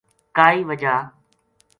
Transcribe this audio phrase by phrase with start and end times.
[0.37, 0.95] کائے وجہ